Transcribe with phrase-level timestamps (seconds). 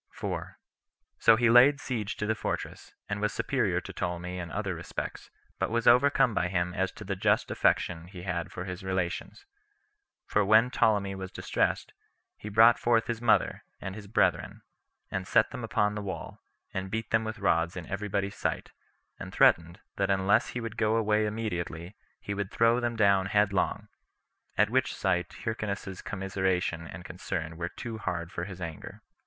[1.19, 5.29] So he laid siege to the fortress, and was superior to Ptolemy in other respects,
[5.59, 9.45] but was overcome by him as to the just affection [he had for his relations];
[10.25, 11.93] for when Ptolemy was distressed,
[12.35, 14.63] he brought forth his mother, and his brethren,
[15.11, 16.39] and set them upon the wall,
[16.73, 18.71] and beat them with rods in every body's sight,
[19.19, 23.87] and threatened, that unless he would go away immediately, he would throw them down headlong;
[24.57, 29.03] at which sight Hyrcanus's commiseration and concern were too hard for his anger.